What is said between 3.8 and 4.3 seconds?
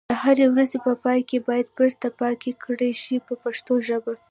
ژبه.